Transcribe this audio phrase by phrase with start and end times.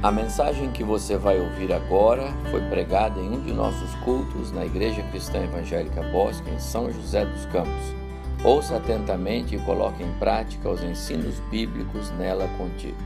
[0.00, 4.64] A mensagem que você vai ouvir agora foi pregada em um de nossos cultos na
[4.64, 7.96] Igreja Cristã Evangélica Bosque, em São José dos Campos.
[8.44, 12.96] Ouça atentamente e coloque em prática os ensinos bíblicos nela contidos.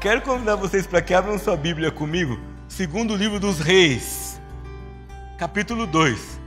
[0.00, 2.38] Quero convidar vocês para que abram sua Bíblia comigo,
[2.68, 4.40] segundo livro dos Reis,
[5.36, 6.37] capítulo 2.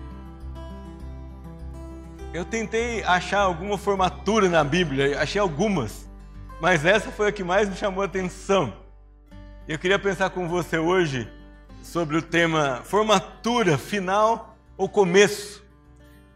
[2.33, 6.09] Eu tentei achar alguma formatura na Bíblia, achei algumas,
[6.61, 8.73] mas essa foi a que mais me chamou a atenção.
[9.67, 11.29] Eu queria pensar com você hoje
[11.83, 15.61] sobre o tema formatura, final ou começo.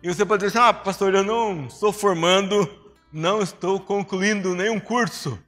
[0.04, 2.70] E você pode dizer, ah, pastor, eu não estou formando,
[3.10, 5.40] não estou concluindo nenhum curso.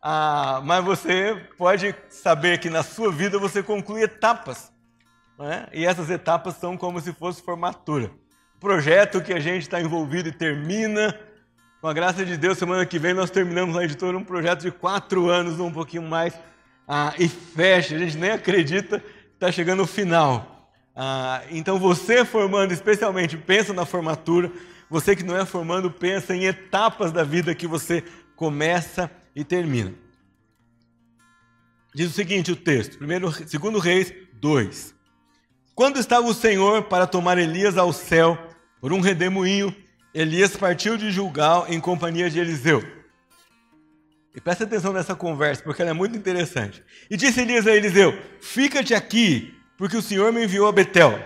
[0.00, 4.72] Ah, mas você pode saber que na sua vida você conclui etapas.
[5.38, 5.68] Né?
[5.74, 8.10] E essas etapas são como se fosse formatura
[8.64, 11.14] projeto que a gente está envolvido e termina.
[11.82, 14.70] Com a graça de Deus, semana que vem nós terminamos na editora um projeto de
[14.70, 16.32] quatro anos, um pouquinho mais,
[16.88, 17.94] ah, e fecha.
[17.94, 20.70] A gente nem acredita que está chegando o final.
[20.96, 24.50] Ah, então você formando, especialmente, pensa na formatura.
[24.88, 28.02] Você que não é formando, pensa em etapas da vida que você
[28.34, 29.92] começa e termina.
[31.94, 34.94] Diz o seguinte o texto, primeiro, segundo Reis 2.
[35.74, 38.38] Quando estava o Senhor para tomar Elias ao céu,
[38.84, 39.74] por um redemoinho,
[40.12, 42.84] Elias partiu de Gilgal em companhia de Eliseu.
[44.34, 46.84] E presta atenção nessa conversa, porque ela é muito interessante.
[47.08, 51.18] E disse Elias a Eliseu: Fica-te aqui, porque o Senhor me enviou a Betel.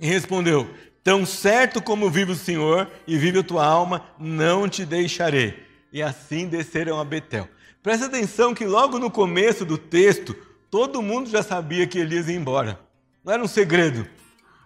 [0.00, 0.66] E respondeu:
[1.04, 5.62] Tão certo como vive o Senhor e vive a tua alma, não te deixarei.
[5.92, 7.50] E assim desceram a Betel.
[7.82, 10.34] Presta atenção que logo no começo do texto,
[10.70, 12.80] todo mundo já sabia que Elias ia embora.
[13.22, 14.08] Não era um segredo,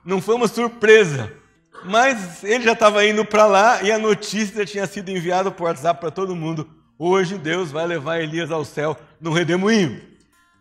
[0.05, 1.45] não foi uma surpresa.
[1.87, 6.01] Mas ele já estava indo para lá e a notícia tinha sido enviada por WhatsApp
[6.01, 6.69] para todo mundo.
[6.99, 10.01] Hoje Deus vai levar Elias ao céu no redemoinho.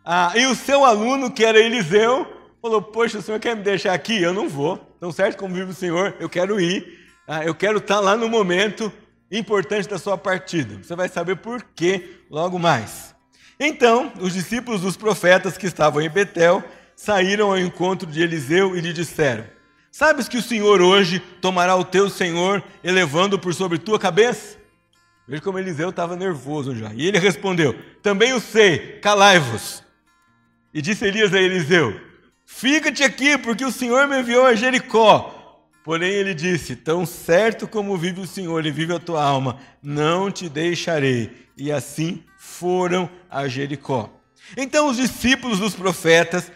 [0.03, 2.27] Ah, e o seu aluno, que era Eliseu,
[2.61, 4.21] falou: Poxa, o senhor quer me deixar aqui?
[4.21, 4.77] Eu não vou.
[4.99, 7.05] Tão certo como vive o senhor, eu quero ir.
[7.27, 8.91] Ah, eu quero estar tá lá no momento
[9.31, 10.77] importante da sua partida.
[10.83, 13.15] Você vai saber por quê logo mais.
[13.59, 16.63] Então, os discípulos dos profetas que estavam em Betel
[16.95, 19.54] saíram ao encontro de Eliseu e lhe disseram:
[19.97, 24.57] Sabes que o Senhor hoje tomará o teu Senhor, elevando por sobre tua cabeça?
[25.25, 26.93] Veja como Eliseu estava nervoso já.
[26.93, 27.73] E ele respondeu:
[28.03, 29.81] Também o sei, calai-vos.
[30.73, 31.97] E disse Elias a Eliseu:
[32.45, 35.63] Fica-te aqui, porque o Senhor me enviou a Jericó.
[35.81, 40.29] Porém ele disse: Tão certo como vive o Senhor e vive a tua alma, não
[40.29, 41.47] te deixarei.
[41.57, 44.09] E assim foram a Jericó.
[44.57, 46.51] Então os discípulos dos profetas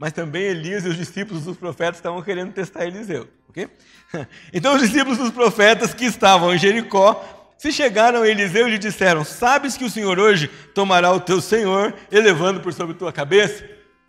[0.00, 3.28] mas também Elias e os discípulos dos profetas estavam querendo testar Eliseu.
[3.50, 3.68] ok?
[4.50, 8.78] Então os discípulos dos profetas que estavam em Jericó se chegaram a Eliseu e lhe
[8.78, 13.62] disseram: Sabes que o Senhor hoje tomará o teu Senhor, elevando por sobre tua cabeça?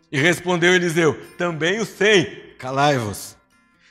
[0.09, 3.35] E respondeu Eliseu: Também o sei, calai-vos.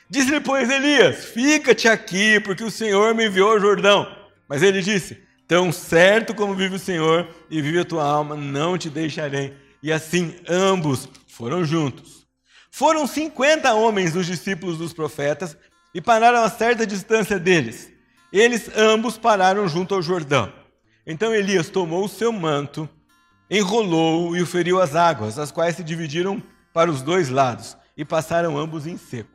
[0.09, 4.11] Disse-lhe, pois, Elias: Fica-te aqui, porque o Senhor me enviou ao Jordão.
[4.49, 8.75] Mas ele disse: Tão certo como vive o Senhor e vive a tua alma, não
[8.75, 9.53] te deixarei.
[9.83, 12.27] E assim ambos foram juntos.
[12.69, 15.57] Foram cinquenta homens os discípulos dos profetas
[15.93, 17.89] e pararam a certa distância deles.
[18.31, 20.51] Eles ambos pararam junto ao Jordão.
[21.07, 22.87] Então Elias tomou o seu manto,
[23.49, 26.41] enrolou-o e o feriu às águas, as quais se dividiram
[26.73, 29.29] para os dois lados, e passaram ambos em seco.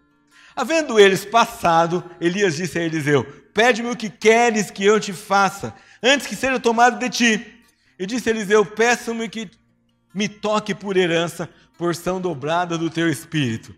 [0.54, 5.74] Havendo eles passado, Elias disse a Eliseu: Pede-me o que queres que eu te faça,
[6.02, 7.62] antes que seja tomado de ti.
[7.98, 9.50] E disse Eliseu: Peço-me que
[10.16, 11.46] me toque por herança
[11.76, 13.74] porção dobrada do teu espírito.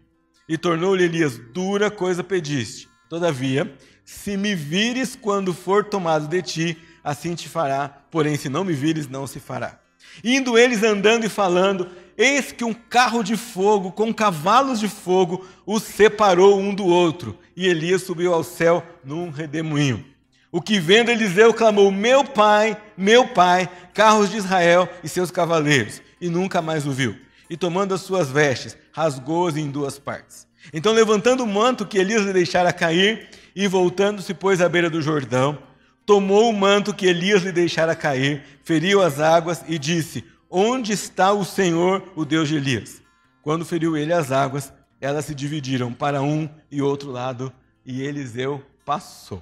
[0.49, 2.89] E tornou-lhe Elias: Dura coisa pediste.
[3.09, 7.89] Todavia, se me vires quando for tomado de ti, assim te fará.
[7.89, 9.81] Porém, se não me vires, não se fará.
[10.23, 15.45] Indo eles andando e falando, eis que um carro de fogo com cavalos de fogo
[15.67, 17.37] os separou um do outro.
[17.57, 20.05] E Elias subiu ao céu num redemoinho.
[20.53, 26.01] O que vendo Eliseu clamou: Meu pai, meu pai, carros de Israel e seus cavaleiros.
[26.21, 27.17] E nunca mais o viu
[27.51, 30.47] e tomando as suas vestes, rasgou-as em duas partes.
[30.73, 35.01] Então, levantando o manto que Elias lhe deixara cair, e voltando-se, pôs à beira do
[35.01, 35.59] Jordão,
[36.05, 41.33] tomou o manto que Elias lhe deixara cair, feriu as águas e disse: Onde está
[41.33, 43.03] o Senhor, o Deus de Elias?
[43.43, 47.53] Quando feriu ele as águas, elas se dividiram para um e outro lado,
[47.85, 49.39] e Eliseu passou.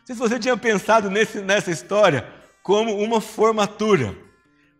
[0.00, 2.26] Não sei se você tinha pensado nesse, nessa história
[2.62, 4.16] como uma formatura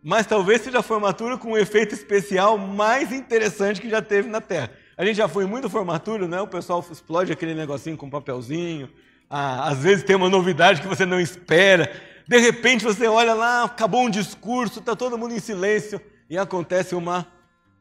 [0.02, 4.40] mas talvez seja a formatura com o efeito especial mais interessante que já teve na
[4.40, 4.70] Terra.
[4.96, 6.40] A gente já foi muito formatura, né?
[6.40, 8.90] O pessoal explode aquele negocinho com papelzinho.
[9.31, 11.90] Ah, às vezes tem uma novidade que você não espera.
[12.26, 16.94] De repente você olha lá, acabou um discurso, está todo mundo em silêncio e acontece
[16.94, 17.26] uma,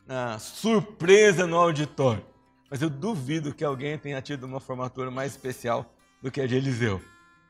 [0.07, 2.23] uma surpresa no auditório.
[2.69, 6.55] Mas eu duvido que alguém tenha tido uma formatura mais especial do que a de
[6.55, 7.01] Eliseu.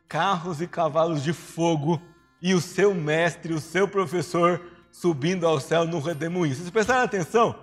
[0.08, 2.02] Carros e cavalos de fogo
[2.42, 4.62] e o seu mestre, o seu professor
[4.92, 6.56] subindo ao céu no redemoinho.
[6.56, 7.56] Vocês prestaram atenção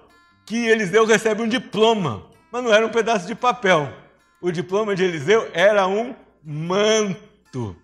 [0.47, 3.93] que Eliseu recebe um diploma, mas não era um pedaço de papel.
[4.41, 7.77] O diploma de Eliseu era um manto.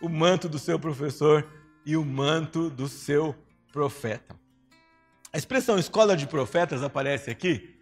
[0.00, 1.44] O manto do seu professor
[1.84, 3.34] e o manto do seu
[3.72, 4.36] profeta.
[5.32, 7.74] A expressão escola de profetas aparece aqui,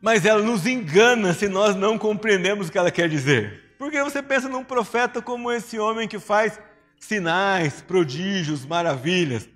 [0.00, 3.74] mas ela nos engana se nós não compreendemos o que ela quer dizer.
[3.78, 6.58] Porque você pensa num profeta como esse homem que faz
[7.00, 9.48] sinais, prodígios, maravilhas,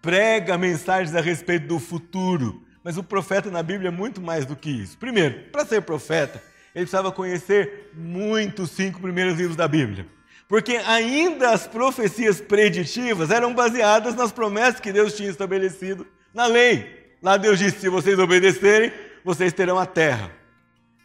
[0.00, 2.62] prega mensagens a respeito do futuro.
[2.82, 4.96] Mas o profeta na Bíblia é muito mais do que isso.
[4.96, 6.42] Primeiro, para ser profeta,
[6.74, 10.06] ele precisava conhecer muito os cinco primeiros livros da Bíblia.
[10.48, 17.14] Porque ainda as profecias preditivas eram baseadas nas promessas que Deus tinha estabelecido na lei.
[17.22, 18.92] Lá Deus disse: se vocês obedecerem,
[19.24, 20.30] vocês terão a terra.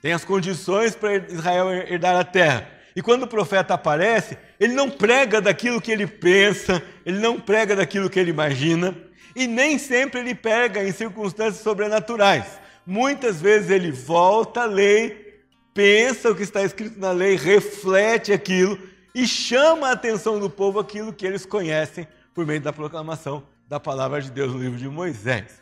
[0.01, 2.69] Tem as condições para Israel herdar a terra.
[2.95, 7.75] E quando o profeta aparece, ele não prega daquilo que ele pensa, ele não prega
[7.75, 8.95] daquilo que ele imagina,
[9.35, 12.45] e nem sempre ele pega em circunstâncias sobrenaturais.
[12.85, 15.41] Muitas vezes ele volta à lei,
[15.73, 18.79] pensa o que está escrito na lei, reflete aquilo
[19.13, 23.79] e chama a atenção do povo aquilo que eles conhecem por meio da proclamação da
[23.79, 25.61] palavra de Deus no livro de Moisés.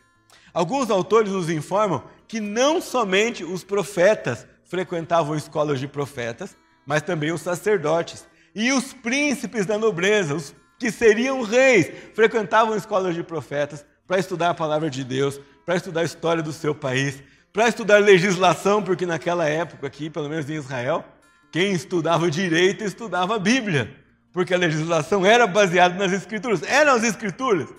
[0.53, 7.31] Alguns autores nos informam que não somente os profetas frequentavam escolas de profetas, mas também
[7.31, 8.25] os sacerdotes
[8.55, 14.49] e os príncipes da nobreza, os que seriam reis, frequentavam escolas de profetas para estudar
[14.49, 19.05] a palavra de Deus, para estudar a história do seu país, para estudar legislação, porque
[19.05, 21.05] naquela época aqui, pelo menos em Israel,
[21.51, 23.95] quem estudava direito estudava a Bíblia,
[24.31, 27.69] porque a legislação era baseada nas escrituras, eram as escrituras.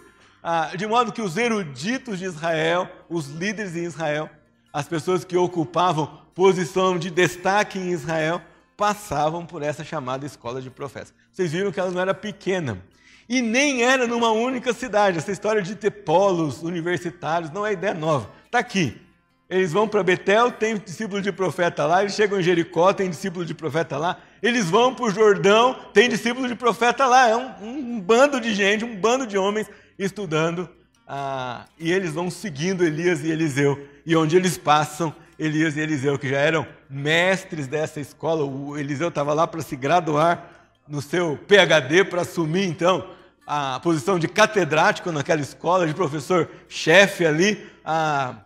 [0.42, 4.30] Ah, de modo que os eruditos de Israel, os líderes em Israel,
[4.72, 8.40] as pessoas que ocupavam posição de destaque em Israel,
[8.76, 11.15] passavam por essa chamada escola de profetas.
[11.31, 12.82] Vocês viram que ela não era pequena.
[13.29, 15.19] E nem era numa única cidade.
[15.19, 18.31] Essa história de ter polos universitários não é ideia nova.
[18.47, 19.00] Está aqui.
[19.49, 22.03] Eles vão para Betel, tem discípulo de profeta lá.
[22.03, 24.19] Eles chegam em Jericó, tem discípulo de profeta lá.
[24.43, 27.29] Eles vão para o Jordão, tem discípulo de profeta lá.
[27.29, 29.69] É um, um, bando de gente, um bando de homens
[29.99, 30.69] estudando,
[31.06, 36.19] ah, e eles vão seguindo Elias e Eliseu, e onde eles passam, Elias e Eliseu,
[36.19, 40.50] que já eram mestres dessa escola, o Eliseu estava lá para se graduar
[40.88, 43.08] no seu PhD, para assumir então
[43.46, 48.36] a posição de catedrático naquela escola, de professor-chefe ali, ah,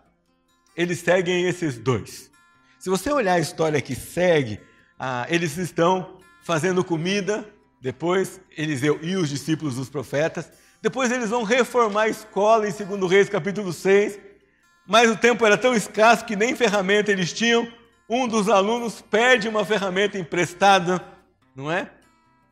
[0.77, 2.31] eles seguem esses dois.
[2.79, 4.61] Se você olhar a história que segue,
[4.99, 7.47] ah, eles estão fazendo comida,
[7.81, 10.51] depois Eliseu e os discípulos dos profetas,
[10.81, 14.28] depois eles vão reformar a escola em 2 Reis capítulo 6.
[14.89, 17.71] Mas o tempo era tão escasso que nem ferramenta eles tinham.
[18.09, 21.05] Um dos alunos pede uma ferramenta emprestada,
[21.55, 21.91] não é?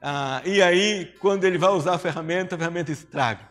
[0.03, 3.49] Ah, e aí, quando ele vai usar a ferramenta, a ferramenta estraga.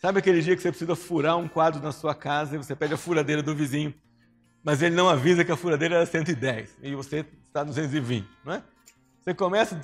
[0.00, 2.94] Sabe aquele dia que você precisa furar um quadro na sua casa e você pede
[2.94, 3.92] a furadeira do vizinho,
[4.62, 8.62] mas ele não avisa que a furadeira era 110 e você está 220, não é?
[9.24, 9.80] Você começa,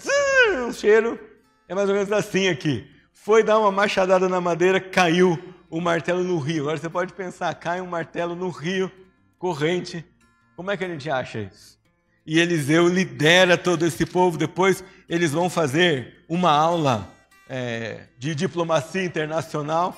[0.69, 1.19] o cheiro
[1.67, 2.89] é mais ou menos assim aqui
[3.23, 6.63] foi dar uma machadada na madeira, caiu o martelo no rio.
[6.63, 8.91] Agora você pode pensar, cai um martelo no rio,
[9.39, 10.03] corrente.
[10.57, 11.79] Como é que a gente acha isso?
[12.27, 14.39] E Eliseu lidera todo esse povo.
[14.39, 17.09] Depois eles vão fazer uma aula
[17.47, 19.95] é, de diplomacia internacional.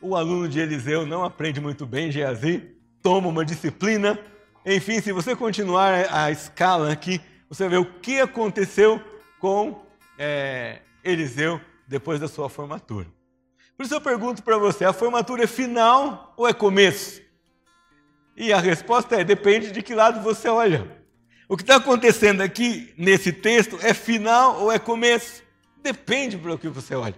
[0.00, 2.70] O aluno de Eliseu não aprende muito bem Geazi,
[3.02, 4.18] toma uma disciplina.
[4.64, 7.20] Enfim, se você continuar a escala aqui,
[7.50, 8.98] você ver o que aconteceu
[9.38, 9.84] com
[10.18, 13.06] é, Eliseu depois da sua formatura.
[13.76, 17.20] Por isso eu pergunto para você: a formatura é final ou é começo?
[18.36, 20.96] E a resposta é: depende de que lado você olha.
[21.48, 25.42] O que está acontecendo aqui nesse texto é final ou é começo?
[25.82, 27.14] Depende para o que você olha.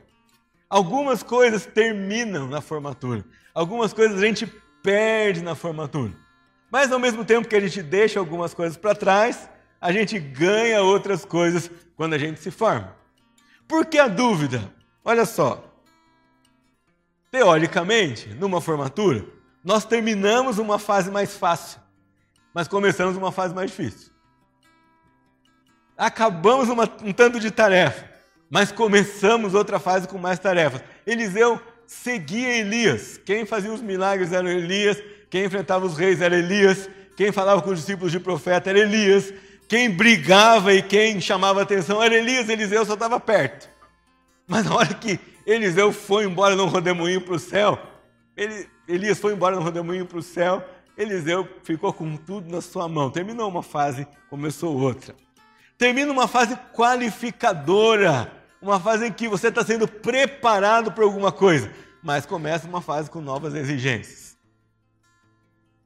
[0.68, 4.46] Algumas coisas terminam na formatura, algumas coisas a gente
[4.82, 6.12] perde na formatura.
[6.70, 9.48] Mas ao mesmo tempo que a gente deixa algumas coisas para trás,
[9.80, 12.97] a gente ganha outras coisas quando a gente se forma.
[13.68, 14.72] Por que a dúvida?
[15.04, 15.62] Olha só.
[17.30, 19.24] Teoricamente, numa formatura,
[19.62, 21.78] nós terminamos uma fase mais fácil,
[22.54, 24.10] mas começamos uma fase mais difícil.
[25.96, 28.08] Acabamos uma, um tanto de tarefa,
[28.48, 30.82] mas começamos outra fase com mais tarefas.
[31.06, 33.18] Eliseu seguia Elias.
[33.18, 37.70] Quem fazia os milagres era Elias, quem enfrentava os reis era Elias, quem falava com
[37.70, 39.34] os discípulos de profeta era Elias,
[39.68, 43.68] quem brigava e quem chamava atenção era Elias, Eliseu só estava perto.
[44.46, 47.78] Mas na hora que Eliseu foi embora num rodemoinho para o céu,
[48.34, 52.88] ele, Elias foi embora num rodemoinho para o céu, Eliseu ficou com tudo na sua
[52.88, 53.10] mão.
[53.10, 55.14] Terminou uma fase, começou outra.
[55.76, 61.70] Termina uma fase qualificadora, uma fase em que você está sendo preparado para alguma coisa,
[62.02, 64.36] mas começa uma fase com novas exigências.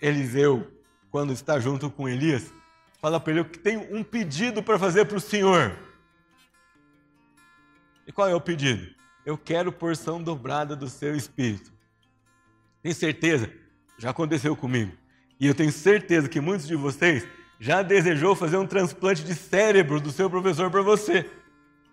[0.00, 0.66] Eliseu,
[1.10, 2.50] quando está junto com Elias,
[3.02, 5.76] fala para ele que tem um pedido para fazer para o Senhor.
[8.06, 8.94] E qual é o pedido?
[9.26, 11.73] Eu quero porção dobrada do seu espírito.
[12.80, 13.50] Tem certeza?
[13.99, 14.92] Já aconteceu comigo.
[15.38, 17.26] E eu tenho certeza que muitos de vocês
[17.59, 21.28] já desejou fazer um transplante de cérebro do seu professor para você,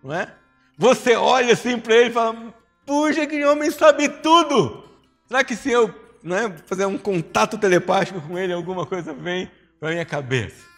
[0.04, 0.32] não é?
[0.78, 2.54] Você olha assim para ele e fala:
[2.86, 4.84] puxa, que homem sabe tudo!
[5.28, 9.50] Será que se eu né, fazer um contato telepático com ele, alguma coisa vem
[9.80, 10.69] para minha cabeça?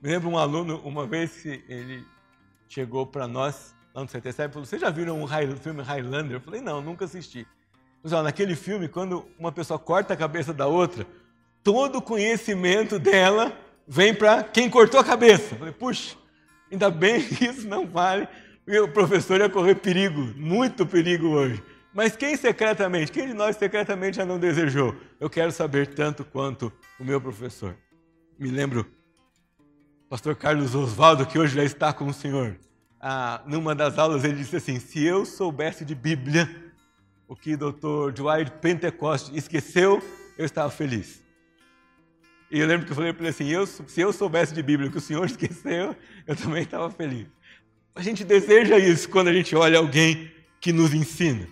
[0.00, 2.06] Me lembro um aluno, uma vez que ele
[2.68, 6.36] chegou para nós, lá no CTC, e falou: Vocês já viram o filme Highlander?
[6.36, 7.46] Eu falei: Não, nunca assisti.
[8.02, 11.06] Mas, ó, naquele filme, quando uma pessoa corta a cabeça da outra,
[11.62, 13.52] todo o conhecimento dela
[13.86, 15.56] vem para quem cortou a cabeça.
[15.56, 16.16] falei, puxa,
[16.70, 18.26] ainda bem que isso não vale,
[18.66, 21.62] o professor ia correr perigo, muito perigo hoje.
[21.92, 24.94] Mas quem secretamente, quem de nós secretamente já não desejou?
[25.18, 27.76] Eu quero saber tanto quanto o meu professor.
[28.38, 28.86] Me lembro,
[30.10, 32.58] pastor Carlos Oswaldo, que hoje já está com o senhor.
[33.00, 36.50] Ah, numa das aulas ele disse assim: se eu soubesse de Bíblia,
[37.28, 40.02] o que o doutor Dwight Pentecoste esqueceu,
[40.36, 41.22] eu estava feliz.
[42.50, 44.90] E eu lembro que eu falei para ele assim: eu, se eu soubesse de Bíblia
[44.90, 45.94] que o Senhor esqueceu,
[46.26, 47.28] eu também estava feliz.
[47.94, 51.46] A gente deseja isso quando a gente olha alguém que nos ensina.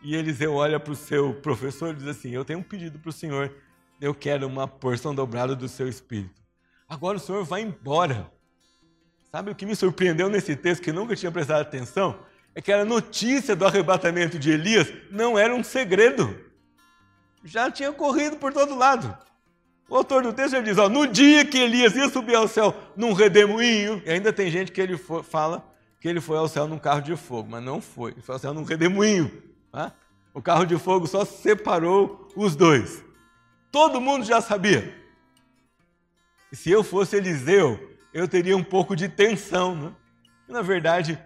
[0.00, 3.10] E Eliseu olha para o seu professor e diz assim: Eu tenho um pedido para
[3.10, 3.52] o Senhor,
[4.00, 6.39] eu quero uma porção dobrada do seu espírito.
[6.90, 8.28] Agora o Senhor vai embora.
[9.30, 12.18] Sabe o que me surpreendeu nesse texto, que nunca tinha prestado atenção?
[12.52, 16.36] É que a notícia do arrebatamento de Elias não era um segredo.
[17.44, 19.16] Já tinha corrido por todo lado.
[19.88, 23.12] O autor do texto diz: ó, no dia que Elias ia subir ao céu num
[23.12, 25.64] redemoinho, e ainda tem gente que ele foi, fala
[26.00, 28.38] que ele foi ao céu num carro de fogo, mas não foi, ele foi ao
[28.40, 29.30] céu num redemoinho.
[29.70, 29.92] Tá?
[30.34, 33.04] O carro de fogo só separou os dois.
[33.70, 34.98] Todo mundo já sabia.
[36.52, 39.74] Se eu fosse Eliseu, eu teria um pouco de tensão.
[39.74, 39.92] Né?
[40.48, 41.18] Na verdade,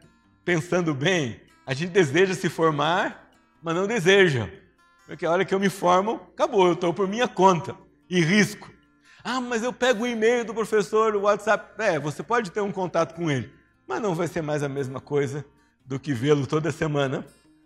[0.44, 3.30] pensando bem, a gente deseja se formar,
[3.62, 4.48] mas não deseja.
[5.06, 7.74] Porque a hora que eu me formo, acabou, eu estou por minha conta
[8.08, 8.70] e risco.
[9.22, 11.82] Ah, mas eu pego o e-mail do professor, o WhatsApp.
[11.82, 13.50] É, você pode ter um contato com ele,
[13.86, 15.44] mas não vai ser mais a mesma coisa
[15.86, 17.24] do que vê-lo toda semana,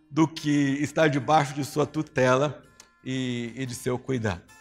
[0.08, 2.62] do que estar debaixo de sua tutela
[3.04, 4.57] e, e de seu cuidado.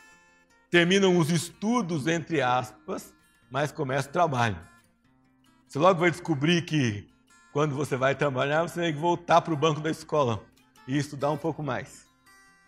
[0.70, 3.14] Terminam os estudos, entre aspas,
[3.50, 4.58] mas começa o trabalho.
[5.68, 7.08] Você logo vai descobrir que
[7.52, 10.44] quando você vai trabalhar, você tem que voltar para o banco da escola
[10.88, 12.06] e estudar um pouco mais.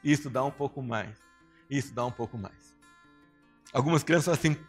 [0.03, 1.17] E estudar um pouco mais.
[1.69, 2.75] E estudar um pouco mais.
[3.73, 4.65] Algumas crianças falam assim,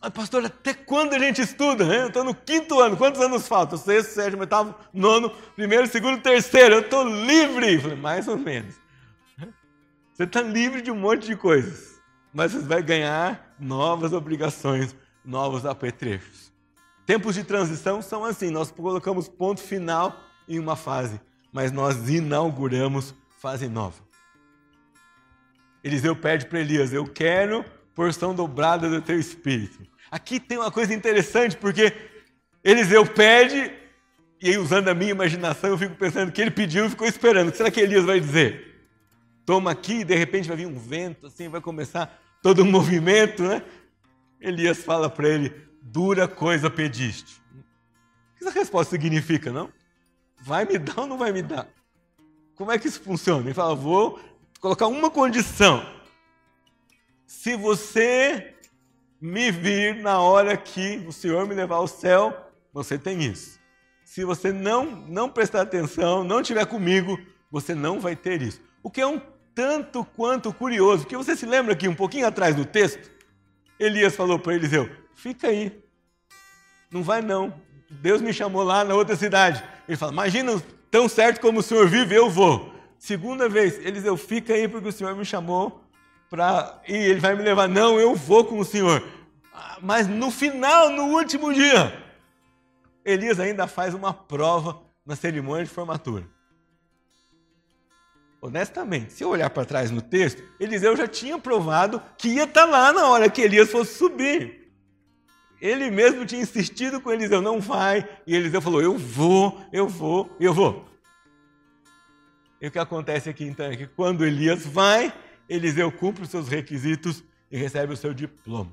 [0.00, 1.84] mas pastor, até quando a gente estuda?
[1.84, 3.76] Eu estou no quinto ano, quantos anos faltam?
[3.76, 6.76] Sexto, sétimo, oitavo, nono, primeiro, segundo, terceiro.
[6.76, 7.78] Eu estou livre.
[7.78, 8.74] falei, mais ou menos.
[10.14, 11.99] Você está livre de um monte de coisas,
[12.32, 14.94] mas você vai ganhar novas obrigações,
[15.24, 16.52] novos apetrechos.
[17.06, 20.18] Tempos de transição são assim, nós colocamos ponto final
[20.48, 21.20] em uma fase,
[21.52, 24.02] mas nós inauguramos fase nova.
[25.82, 29.86] Eliseu pede para Elias, eu quero porção dobrada do teu espírito.
[30.10, 31.92] Aqui tem uma coisa interessante, porque
[32.62, 33.72] Eliseu pede,
[34.40, 37.48] e aí, usando a minha imaginação, eu fico pensando que ele pediu e ficou esperando.
[37.48, 38.69] O que será que Elias vai dizer?
[39.50, 43.42] Toma aqui, e de repente vai vir um vento, assim, vai começar todo um movimento,
[43.42, 43.64] né?
[44.40, 45.52] Elias fala para ele:
[45.82, 47.42] dura coisa pediste.
[47.56, 49.68] O que essa resposta significa, não?
[50.40, 51.66] Vai me dar ou não vai me dar?
[52.54, 53.42] Como é que isso funciona?
[53.42, 54.20] Ele fala: vou
[54.60, 55.84] colocar uma condição
[57.26, 58.54] se você
[59.20, 63.58] me vir na hora que o Senhor me levar ao céu, você tem isso.
[64.04, 67.18] Se você não não prestar atenção, não estiver comigo,
[67.50, 68.60] você não vai ter isso.
[68.80, 69.20] O que é um
[69.54, 73.10] tanto quanto curioso, porque você se lembra que um pouquinho atrás do texto,
[73.78, 75.82] Elias falou para Eliseu: "Fica aí.
[76.90, 77.52] Não vai não.
[77.90, 81.88] Deus me chamou lá na outra cidade." Ele fala: "Imagina, tão certo como o Senhor
[81.88, 85.82] vive, eu vou." Segunda vez, Eliseu, fica aí porque o Senhor me chamou
[86.28, 87.68] para e ele vai me levar.
[87.68, 89.02] Não, eu vou com o Senhor.
[89.54, 91.98] Ah, mas no final, no último dia,
[93.04, 96.24] Elias ainda faz uma prova na cerimônia de formatura.
[98.42, 102.64] Honestamente, se eu olhar para trás no texto, Eliseu já tinha provado que ia estar
[102.64, 104.60] tá lá na hora que Elias fosse subir.
[105.60, 108.08] Ele mesmo tinha insistido com Eliseu, não vai.
[108.26, 110.88] E Eliseu falou: Eu vou, eu vou, eu vou.
[112.60, 115.12] E o que acontece aqui então é que quando Elias vai,
[115.48, 118.72] Eliseu cumpre os seus requisitos e recebe o seu diploma.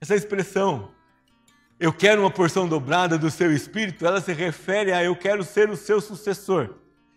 [0.00, 0.90] Essa expressão,
[1.80, 5.70] eu quero uma porção dobrada do seu espírito, ela se refere a eu quero ser
[5.70, 6.74] o seu sucessor.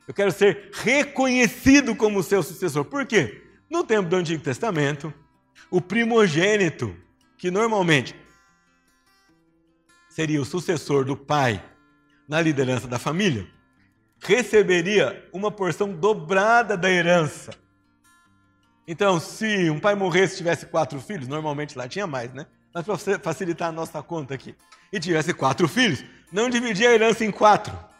[0.07, 2.85] Eu quero ser reconhecido como seu sucessor.
[2.85, 3.43] Por quê?
[3.69, 5.13] No tempo do Antigo Testamento,
[5.69, 6.95] o primogênito,
[7.37, 8.15] que normalmente
[10.09, 11.63] seria o sucessor do pai
[12.27, 13.47] na liderança da família,
[14.19, 17.51] receberia uma porção dobrada da herança.
[18.87, 22.45] Então, se um pai morresse e tivesse quatro filhos, normalmente lá tinha mais, né?
[22.73, 24.55] Mas para facilitar a nossa conta aqui,
[24.91, 27.90] e tivesse quatro filhos, não dividia a herança em quatro.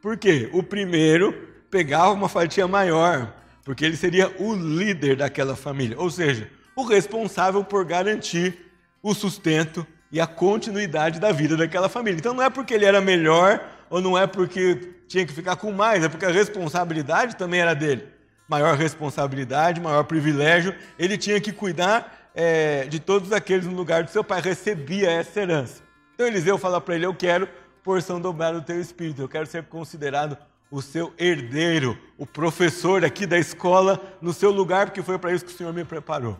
[0.00, 0.48] Por quê?
[0.52, 3.32] O primeiro pegava uma fatia maior,
[3.64, 8.70] porque ele seria o líder daquela família, ou seja, o responsável por garantir
[9.02, 12.18] o sustento e a continuidade da vida daquela família.
[12.18, 15.72] Então não é porque ele era melhor ou não é porque tinha que ficar com
[15.72, 18.08] mais, é porque a responsabilidade também era dele.
[18.48, 24.10] Maior responsabilidade, maior privilégio, ele tinha que cuidar é, de todos aqueles no lugar do
[24.10, 25.82] seu pai, recebia essa herança.
[26.14, 27.48] Então Eliseu fala para ele: Eu quero
[27.82, 30.36] porção dobrada do teu espírito, eu quero ser considerado
[30.70, 35.44] o seu herdeiro, o professor aqui da escola, no seu lugar, porque foi para isso
[35.44, 36.38] que o Senhor me preparou.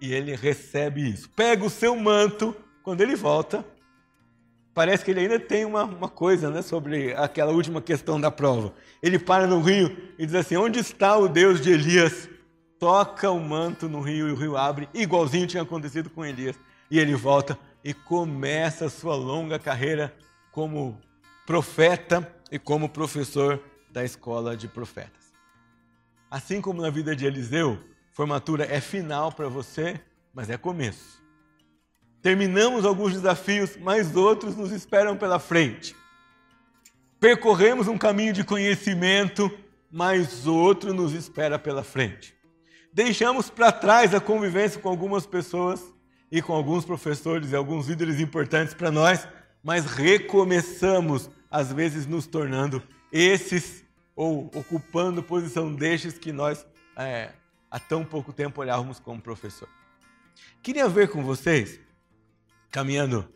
[0.00, 1.28] E ele recebe isso.
[1.30, 3.64] Pega o seu manto, quando ele volta,
[4.72, 8.72] parece que ele ainda tem uma, uma coisa né, sobre aquela última questão da prova.
[9.02, 12.28] Ele para no rio e diz assim: Onde está o Deus de Elias?
[12.78, 16.56] Toca o manto no rio e o rio abre, igualzinho tinha acontecido com Elias.
[16.90, 20.12] E ele volta e começa a sua longa carreira
[20.52, 21.00] como
[21.46, 25.32] profeta e como professor da escola de profetas.
[26.30, 27.82] Assim como na vida de Eliseu,
[28.12, 30.00] formatura é final para você,
[30.32, 31.20] mas é começo.
[32.20, 35.96] Terminamos alguns desafios, mas outros nos esperam pela frente.
[37.18, 39.50] Percorremos um caminho de conhecimento,
[39.90, 42.34] mas outro nos espera pela frente.
[42.92, 45.82] Deixamos para trás a convivência com algumas pessoas
[46.30, 49.26] e com alguns professores e alguns líderes importantes para nós,
[49.62, 53.84] mas recomeçamos, às vezes nos tornando esses
[54.16, 57.32] ou ocupando posição destes que nós é,
[57.70, 59.68] há tão pouco tempo olhávamos como professor.
[60.62, 61.80] Queria ver com vocês
[62.70, 63.28] caminhando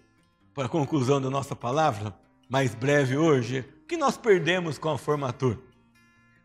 [0.54, 2.14] para a conclusão da nossa palavra,
[2.48, 5.58] mais breve hoje, o que nós perdemos com a formatura?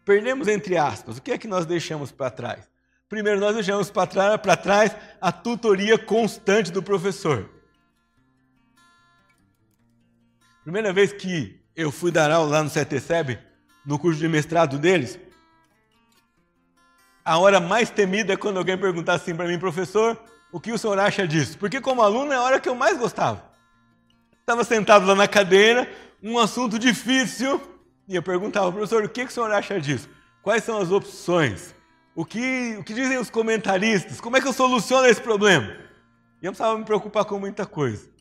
[0.04, 2.70] Perdemos entre aspas, o que é que nós deixamos para trás?
[3.08, 7.50] Primeiro, nós deixamos para trás a tutoria constante do professor.
[10.64, 13.40] Primeira vez que eu fui dar aula lá no CETESEB,
[13.84, 15.20] no curso de mestrado deles,
[17.26, 20.22] a hora mais temida é quando alguém perguntar assim para mim, professor,
[20.52, 21.58] o que o senhor acha disso?
[21.58, 23.44] Porque como aluno é a hora que eu mais gostava.
[24.40, 25.90] Estava sentado lá na cadeira,
[26.22, 27.60] um assunto difícil,
[28.08, 30.08] e eu perguntava, professor, o que, que o senhor acha disso?
[30.44, 31.74] Quais são as opções?
[32.14, 34.22] O que, o que dizem os comentaristas?
[34.22, 35.76] Como é que eu soluciono esse problema?
[36.40, 38.12] E eu não precisava me preocupar com muita coisa.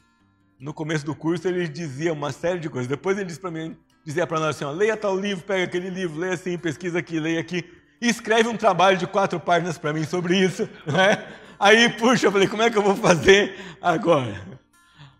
[0.60, 2.86] No começo do curso ele dizia uma série de coisas.
[2.86, 5.88] Depois ele disse para mim, dizia para nós assim, ó, leia tal livro, pega aquele
[5.88, 7.64] livro, leia assim, pesquisa aqui, leia aqui,
[7.98, 11.26] e escreve um trabalho de quatro páginas para mim sobre isso, né?
[11.58, 14.60] Aí, puxa, eu falei, como é que eu vou fazer agora?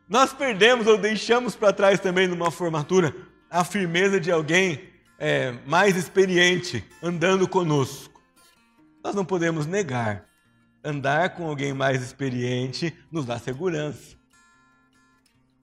[0.06, 3.14] Nós perdemos ou deixamos para trás também numa formatura
[3.50, 8.20] a firmeza de alguém é, mais experiente andando conosco.
[9.02, 10.26] Nós não podemos negar.
[10.84, 14.19] Andar com alguém mais experiente nos dá segurança.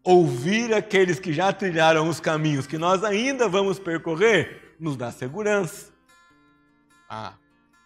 [0.09, 5.91] Ouvir aqueles que já trilharam os caminhos que nós ainda vamos percorrer nos dá segurança.
[7.09, 7.33] Ah,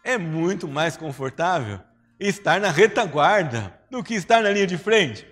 [0.03, 1.79] é muito mais confortável
[2.19, 5.27] estar na retaguarda do que estar na linha de frente.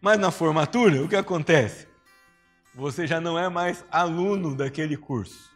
[0.00, 1.86] Mas na formatura, o que acontece?
[2.74, 5.54] Você já não é mais aluno daquele curso,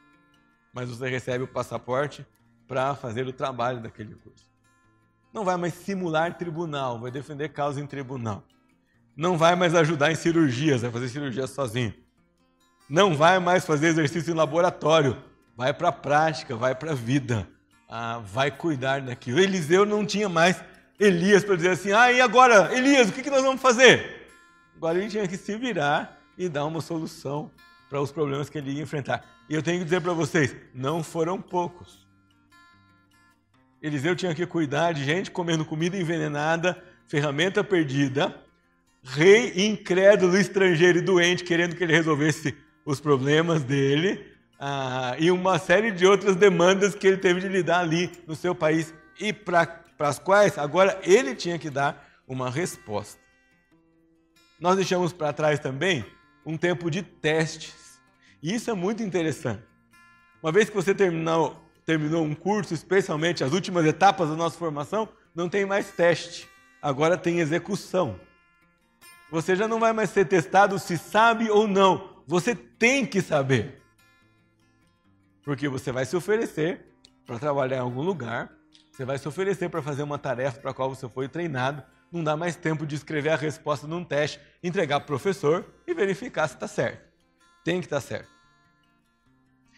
[0.74, 2.26] mas você recebe o passaporte
[2.68, 4.46] para fazer o trabalho daquele curso.
[5.32, 8.44] Não vai mais simular tribunal, vai defender causa em tribunal.
[9.20, 11.92] Não vai mais ajudar em cirurgias, vai fazer cirurgia sozinho.
[12.88, 15.16] Não vai mais fazer exercício em laboratório,
[15.56, 17.46] vai para a prática, vai para a vida
[17.90, 19.40] ah, vai cuidar daquilo.
[19.40, 20.62] Eliseu não tinha mais
[20.98, 24.28] Elias para dizer assim: ah, e agora, Elias, o que, que nós vamos fazer?
[24.76, 27.50] Agora ele tinha que se virar e dar uma solução
[27.88, 29.24] para os problemas que ele ia enfrentar.
[29.48, 32.06] E eu tenho que dizer para vocês: não foram poucos.
[33.82, 38.34] Eliseu tinha que cuidar de gente comendo comida envenenada, ferramenta perdida,
[39.02, 44.24] rei incrédulo, estrangeiro e doente, querendo que ele resolvesse os problemas dele,
[44.58, 48.54] ah, e uma série de outras demandas que ele teve de lidar ali no seu
[48.54, 53.18] país e para as quais agora ele tinha que dar uma resposta.
[54.60, 56.04] Nós deixamos para trás também
[56.44, 58.00] um tempo de testes,
[58.42, 59.62] e isso é muito interessante.
[60.42, 65.08] Uma vez que você terminou, terminou um curso, especialmente as últimas etapas da nossa formação,
[65.34, 66.48] não tem mais teste,
[66.82, 68.18] agora tem execução.
[69.30, 73.80] Você já não vai mais ser testado se sabe ou não, você tem que saber.
[75.42, 76.84] Porque você vai se oferecer
[77.24, 78.52] para trabalhar em algum lugar,
[78.90, 82.24] você vai se oferecer para fazer uma tarefa para a qual você foi treinado, não
[82.24, 86.48] dá mais tempo de escrever a resposta num teste, entregar para o professor e verificar
[86.48, 87.08] se está certo.
[87.64, 88.28] Tem que estar tá certo.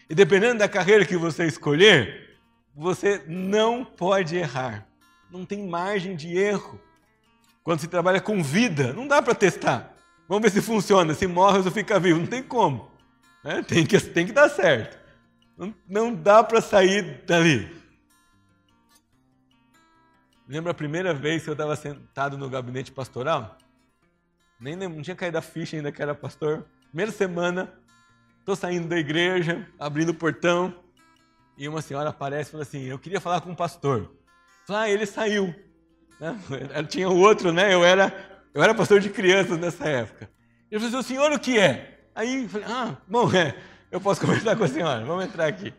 [0.09, 2.39] E dependendo da carreira que você escolher,
[2.75, 4.87] você não pode errar.
[5.29, 6.79] Não tem margem de erro.
[7.63, 9.95] Quando se trabalha com vida, não dá para testar.
[10.27, 12.19] Vamos ver se funciona, se morre ou se fica vivo.
[12.19, 12.91] Não tem como.
[13.43, 13.63] Né?
[13.63, 14.97] Tem, que, tem que dar certo.
[15.57, 17.71] Não, não dá para sair dali.
[20.47, 23.57] Lembra a primeira vez que eu estava sentado no gabinete pastoral?
[24.59, 26.65] Nem não tinha caído a ficha ainda que era pastor.
[26.87, 27.73] Primeira semana,
[28.39, 30.75] estou saindo da igreja, abrindo o portão,
[31.57, 34.11] e uma senhora aparece e fala assim: Eu queria falar com o pastor.
[34.69, 35.53] Ah, ele saiu.
[36.23, 36.83] Né?
[36.87, 37.73] Tinha o outro, né?
[37.73, 38.13] Eu era,
[38.53, 40.29] eu era pastor de crianças nessa época.
[40.71, 41.99] Ele falou assim: O senhor o que é?
[42.15, 43.55] Aí eu falei: Ah, bom, é,
[43.91, 45.73] eu posso conversar com a senhora, vamos entrar aqui.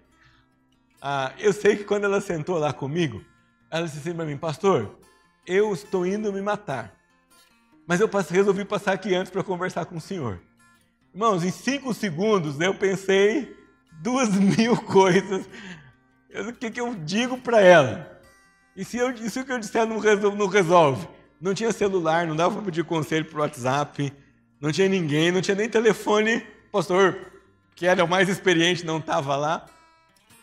[1.01, 3.25] Ah, eu sei que quando ela sentou lá comigo,
[3.71, 4.99] ela disse assim para mim, pastor,
[5.47, 6.95] eu estou indo me matar.
[7.87, 10.41] Mas eu resolvi passar aqui antes para conversar com o senhor.
[11.13, 13.55] Irmãos, em cinco segundos eu pensei
[14.01, 15.49] duas mil coisas.
[16.49, 18.14] O que, que eu digo para ela?
[18.77, 21.09] E se, eu, se o que eu disser não resolve, não resolve?
[21.41, 24.13] Não tinha celular, não dava para pedir conselho por WhatsApp,
[24.61, 26.45] não tinha ninguém, não tinha nem telefone.
[26.73, 27.17] Pastor,
[27.75, 29.67] que era o mais experiente, não estava lá.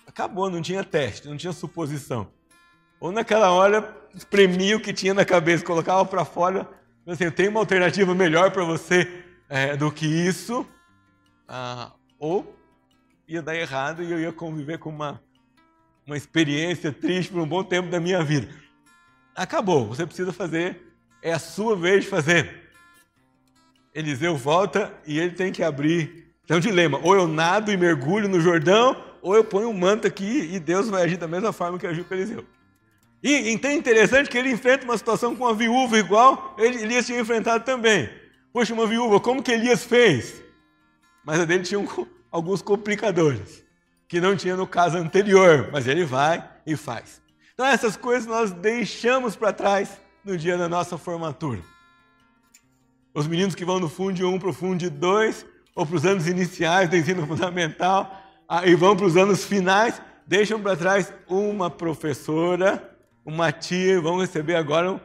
[0.08, 2.28] Acabou, não tinha teste, não tinha suposição.
[3.00, 6.70] Ou naquela hora, espremia o que tinha na cabeça, colocava para fora.
[7.08, 10.66] Assim, eu tenho uma alternativa melhor para você é, do que isso.
[11.48, 12.56] Ah, ou
[13.28, 15.22] ia dar errado e eu ia conviver com uma,
[16.06, 18.50] uma experiência triste por um bom tempo da minha vida.
[19.36, 20.82] Acabou, você precisa fazer,
[21.22, 22.70] é a sua vez de fazer.
[23.94, 26.34] Eliseu volta e ele tem que abrir.
[26.48, 30.08] É um dilema: ou eu nado e mergulho no Jordão, ou eu ponho um manto
[30.08, 32.46] aqui e Deus vai agir da mesma forma que agiu com Eliseu.
[33.24, 37.20] E então é interessante que ele enfrenta uma situação com uma viúva igual Elias tinha
[37.20, 38.10] enfrentado também.
[38.52, 40.44] Poxa, uma viúva, como que Elias fez?
[41.24, 41.88] Mas a dele tinha um,
[42.32, 43.64] alguns complicadores,
[44.12, 47.22] que não tinha no caso anterior, mas ele vai e faz.
[47.54, 51.62] Então essas coisas nós deixamos para trás no dia da nossa formatura.
[53.14, 56.28] Os meninos que vão do Fundo 1 para o Fundo 2, ou para os anos
[56.28, 58.22] iniciais do ensino fundamental,
[58.66, 62.94] e vão para os anos finais, deixam para trás uma professora
[63.26, 65.00] uma tia, vão receber agora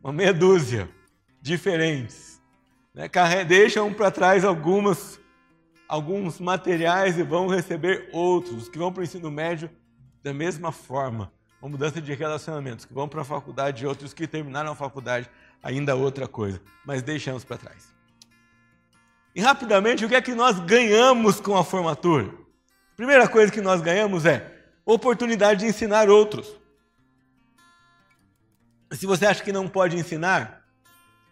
[0.00, 0.88] uma meia dúzia
[1.40, 2.40] diferentes.
[2.94, 3.10] Né?
[3.48, 5.18] Deixam para trás algumas,
[5.92, 9.68] alguns materiais e vão receber outros, que vão para o ensino médio
[10.22, 11.30] da mesma forma.
[11.60, 15.28] Uma mudança de relacionamentos, que vão para a faculdade e outros que terminaram a faculdade,
[15.62, 16.62] ainda outra coisa.
[16.82, 17.94] Mas deixamos para trás.
[19.34, 22.32] E rapidamente, o que é que nós ganhamos com a formatura?
[22.96, 24.50] Primeira coisa que nós ganhamos é
[24.86, 26.58] oportunidade de ensinar outros.
[28.92, 30.64] Se você acha que não pode ensinar,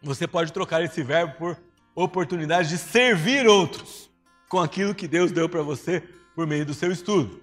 [0.03, 1.57] você pode trocar esse verbo por
[1.95, 4.10] oportunidade de servir outros
[4.51, 6.03] com aquilo que Deus deu para você
[6.35, 7.41] por meio do seu estudo.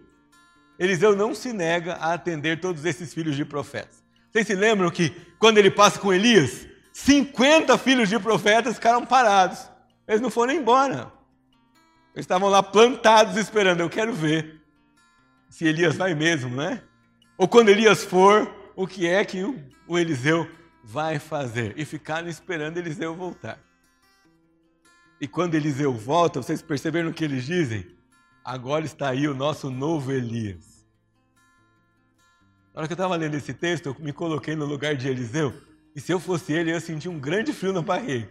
[0.77, 4.03] Eliseu não se nega a atender todos esses filhos de profetas.
[4.29, 9.71] Vocês se lembram que quando ele passa com Elias, 50 filhos de profetas ficaram parados.
[10.05, 11.09] Eles não foram embora.
[12.13, 13.79] Eles estavam lá plantados esperando.
[13.79, 14.61] Eu quero ver
[15.49, 16.83] se Elias vai mesmo, né?
[17.37, 19.43] Ou quando Elias for, o que é que
[19.87, 20.45] o Eliseu
[20.83, 21.73] vai fazer?
[21.77, 23.66] E ficaram esperando Eliseu voltar.
[25.19, 27.87] E quando Eliseu volta, vocês perceberam o que eles dizem?
[28.43, 30.85] Agora está aí o nosso novo Elias.
[32.73, 35.53] Na hora que eu estava lendo esse texto, eu me coloquei no lugar de Eliseu.
[35.95, 38.29] E se eu fosse ele, eu ia sentir um grande frio na barriga.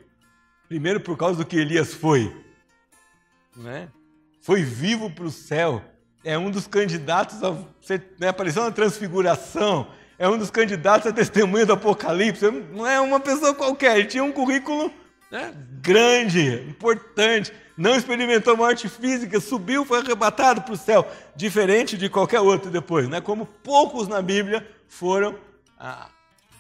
[0.69, 2.35] Primeiro por causa do que Elias foi.
[3.57, 3.89] Né?
[4.41, 5.83] Foi vivo para o céu
[6.27, 9.87] é um dos candidatos a ser, né, apareceu na transfiguração,
[10.19, 14.25] é um dos candidatos a testemunha do Apocalipse, não é uma pessoa qualquer, ele tinha
[14.25, 14.93] um currículo
[15.31, 22.09] né, grande, importante, não experimentou morte física, subiu, foi arrebatado para o céu, diferente de
[22.09, 25.39] qualquer outro depois, né, como poucos na Bíblia foram
[25.79, 26.09] ah,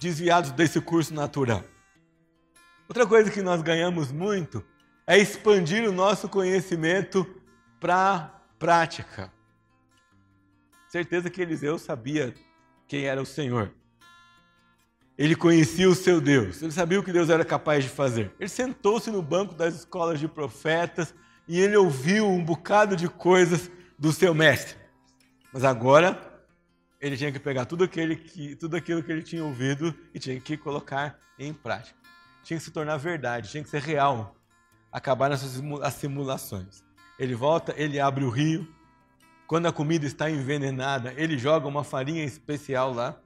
[0.00, 1.64] desviados desse curso natural.
[2.88, 4.64] Outra coisa que nós ganhamos muito
[5.06, 7.26] é expandir o nosso conhecimento
[7.80, 9.32] para a prática.
[10.88, 12.34] Certeza que Eliseu sabia
[12.86, 13.72] quem era o Senhor.
[15.18, 18.32] Ele conhecia o seu Deus, ele sabia o que Deus era capaz de fazer.
[18.38, 21.14] Ele sentou-se no banco das escolas de profetas
[21.48, 24.76] e ele ouviu um bocado de coisas do seu mestre.
[25.52, 26.20] Mas agora
[27.00, 30.38] ele tinha que pegar tudo, aquele que, tudo aquilo que ele tinha ouvido e tinha
[30.40, 31.96] que colocar em prática.
[32.42, 34.36] Tinha que se tornar verdade, tinha que ser real.
[34.92, 35.60] Acabar nessas
[35.94, 36.84] simulações.
[37.18, 38.66] Ele volta, ele abre o rio.
[39.46, 43.18] Quando a comida está envenenada, ele joga uma farinha especial lá.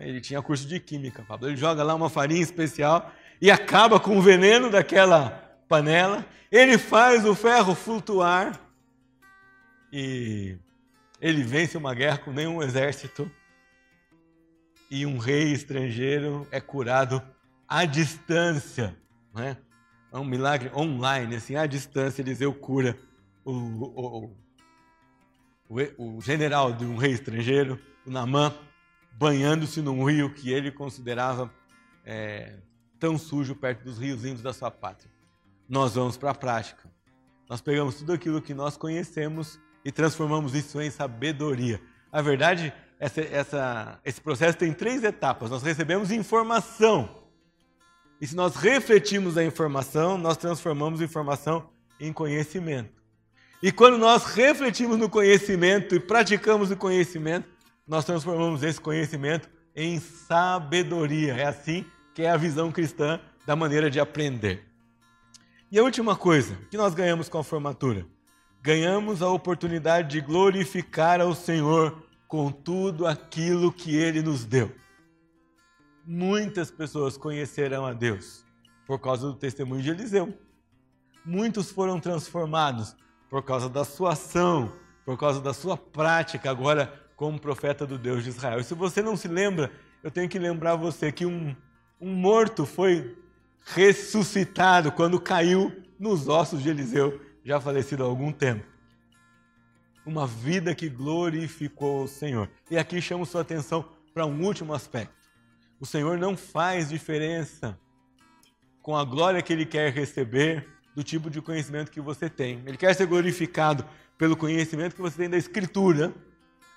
[0.00, 1.48] Ele tinha curso de química, Pablo.
[1.48, 5.30] Ele joga lá uma farinha especial e acaba com o veneno daquela
[5.68, 6.24] panela.
[6.50, 8.60] Ele faz o ferro flutuar
[9.92, 10.56] e
[11.20, 13.30] ele vence uma guerra com nenhum exército
[14.90, 17.22] e um rei estrangeiro é curado
[17.68, 18.96] à distância.
[19.34, 19.56] Né?
[20.12, 22.98] É um milagre online, assim, à distância Eliseu cura
[23.44, 24.36] o, o,
[25.68, 28.52] o, o general de um rei estrangeiro, o Namã,
[29.12, 31.52] banhando-se num rio que ele considerava
[32.04, 32.54] é,
[32.98, 35.10] tão sujo perto dos riozinhos da sua pátria.
[35.68, 36.90] Nós vamos para a prática.
[37.48, 41.80] Nós pegamos tudo aquilo que nós conhecemos e transformamos isso em sabedoria.
[42.12, 45.50] A verdade, essa, essa, esse processo tem três etapas.
[45.50, 47.20] Nós recebemos informação.
[48.20, 53.00] E se nós refletimos a informação, nós transformamos a informação em conhecimento.
[53.62, 57.48] E quando nós refletimos no conhecimento e praticamos o conhecimento,
[57.90, 61.34] nós transformamos esse conhecimento em sabedoria.
[61.34, 64.64] É assim que é a visão cristã da maneira de aprender.
[65.72, 68.06] E a última coisa que nós ganhamos com a formatura
[68.62, 74.70] ganhamos a oportunidade de glorificar ao Senhor com tudo aquilo que Ele nos deu.
[76.06, 78.44] Muitas pessoas conhecerão a Deus
[78.86, 80.32] por causa do testemunho de Eliseu.
[81.24, 82.94] Muitos foram transformados
[83.28, 84.72] por causa da sua ação,
[85.04, 88.60] por causa da sua prática agora como profeta do Deus de Israel.
[88.60, 89.70] E se você não se lembra,
[90.02, 91.54] eu tenho que lembrar você que um,
[92.00, 93.14] um morto foi
[93.62, 98.64] ressuscitado quando caiu nos ossos de Eliseu já falecido há algum tempo.
[100.06, 102.48] Uma vida que glorificou o Senhor.
[102.70, 105.28] E aqui chamo sua atenção para um último aspecto.
[105.78, 107.78] O Senhor não faz diferença
[108.80, 112.62] com a glória que Ele quer receber do tipo de conhecimento que você tem.
[112.64, 113.84] Ele quer ser glorificado
[114.16, 116.14] pelo conhecimento que você tem da Escritura,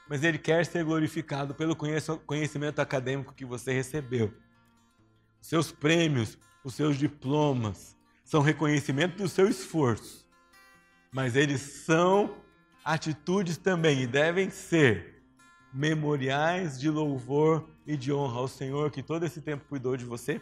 [0.10, 1.76] mas Ele quer ser glorificado pelo
[2.26, 4.34] conhecimento acadêmico que você recebeu.
[5.42, 10.24] Os seus prêmios, os seus diplomas, são reconhecimento do seu esforço
[11.14, 12.36] mas eles são
[12.84, 15.22] atitudes também e devem ser
[15.72, 20.42] memoriais de louvor e de honra ao Senhor que todo esse tempo cuidou de você,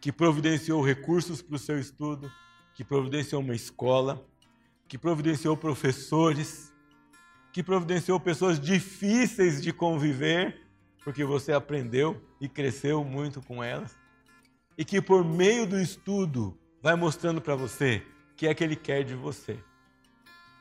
[0.00, 2.30] que providenciou recursos para o seu estudo,
[2.74, 4.24] que providenciou uma escola,
[4.88, 6.72] que providenciou professores,
[7.52, 10.60] que providenciou pessoas difíceis de conviver,
[11.04, 13.96] porque você aprendeu e cresceu muito com elas,
[14.76, 18.76] e que por meio do estudo vai mostrando para você o que é que ele
[18.76, 19.58] quer de você.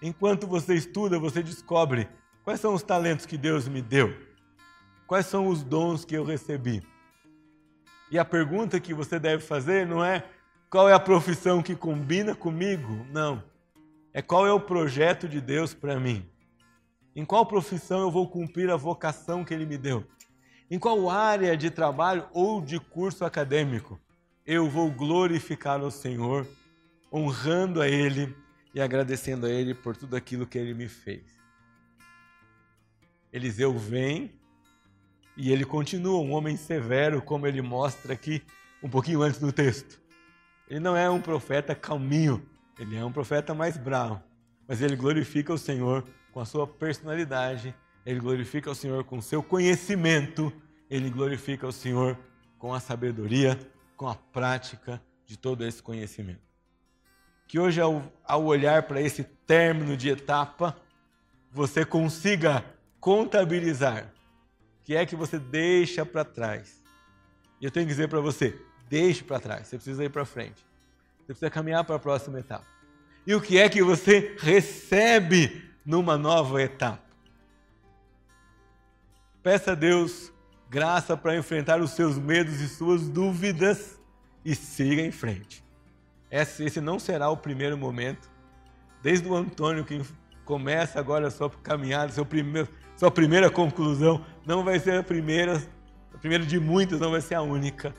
[0.01, 2.07] Enquanto você estuda, você descobre
[2.43, 4.15] quais são os talentos que Deus me deu,
[5.05, 6.81] quais são os dons que eu recebi.
[8.09, 10.23] E a pergunta que você deve fazer não é
[10.69, 13.43] qual é a profissão que combina comigo, não.
[14.13, 16.25] É qual é o projeto de Deus para mim.
[17.17, 20.05] Em qual profissão eu vou cumprir a vocação que Ele me deu?
[20.69, 23.99] Em qual área de trabalho ou de curso acadêmico
[24.45, 26.47] eu vou glorificar o Senhor,
[27.11, 28.35] honrando a Ele
[28.71, 31.23] e agradecendo a Ele por tudo aquilo que Ele me fez.
[33.33, 34.31] Eliseu vem
[35.35, 38.43] e ele continua um homem severo, como ele mostra aqui
[38.81, 39.99] um pouquinho antes do texto.
[40.69, 44.21] Ele não é um profeta calminho, ele é um profeta mais bravo,
[44.67, 47.73] mas ele glorifica o Senhor com a sua personalidade,
[48.05, 50.53] ele glorifica o Senhor com o seu conhecimento,
[50.87, 52.15] ele glorifica o Senhor
[52.59, 53.59] com a sabedoria,
[53.95, 56.45] com a prática de todo esse conhecimento
[57.47, 60.77] que hoje, ao, ao olhar para esse término de etapa,
[61.51, 62.63] você consiga
[62.99, 64.13] contabilizar
[64.79, 66.83] o que é que você deixa para trás.
[67.59, 68.55] E eu tenho que dizer para você:
[68.87, 70.63] deixe para trás, você precisa ir para frente.
[71.19, 72.67] Você precisa caminhar para a próxima etapa.
[73.25, 77.01] E o que é que você recebe numa nova etapa?
[79.41, 80.33] Peça a Deus
[80.69, 83.97] graça para enfrentar os seus medos e suas dúvidas
[84.43, 85.63] e siga em frente.
[86.29, 88.29] Esse não será o primeiro momento.
[89.01, 90.01] Desde o Antônio, que
[90.43, 95.63] começa agora a sua caminhada, seu primeiro, sua primeira conclusão, não vai ser a primeira,
[96.13, 97.95] a primeira de muitas, não vai ser a única.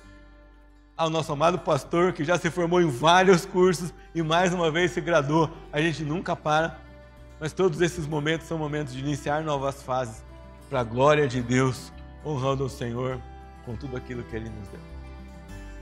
[0.95, 4.91] Ao nosso amado pastor, que já se formou em vários cursos e mais uma vez
[4.91, 6.79] se graduou, a gente nunca para,
[7.41, 10.23] mas todos esses momentos são momentos de iniciar novas fases
[10.69, 11.93] para a glória de Deus,
[12.25, 13.21] honrando o Senhor
[13.65, 14.81] com tudo aquilo que Ele nos deu.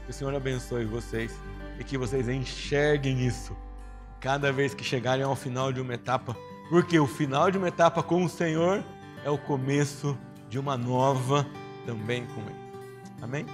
[0.05, 1.33] Que o Senhor abençoe vocês
[1.79, 3.57] e que vocês enxerguem isso.
[4.21, 6.37] Cada vez que chegarem ao final de uma etapa,
[6.69, 8.83] Porque o final de uma etapa com o Senhor
[9.25, 11.47] é o começo de uma nova
[11.85, 12.67] também com Ele.
[13.23, 13.47] Amém?